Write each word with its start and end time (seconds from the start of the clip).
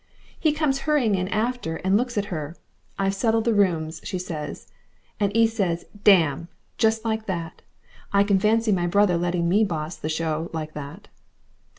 He 0.39 0.51
comes 0.51 0.79
hurrying 0.89 1.13
in 1.13 1.27
after 1.27 1.75
and 1.75 1.95
looks 1.95 2.17
at 2.17 2.25
her. 2.33 2.55
'I've 2.97 3.13
settled 3.13 3.45
the 3.45 3.53
rooms,' 3.53 4.01
she 4.03 4.17
says, 4.17 4.67
and 5.19 5.31
'e 5.37 5.45
says 5.45 5.85
'damn!' 6.03 6.47
just 6.79 7.05
like 7.05 7.27
that. 7.27 7.61
I 8.11 8.23
can 8.23 8.39
fancy 8.39 8.71
my 8.71 8.87
brother 8.87 9.15
letting 9.15 9.47
me 9.47 9.63
boss 9.63 9.97
the 9.97 10.09
show 10.09 10.49
like 10.53 10.73
that." 10.73 11.07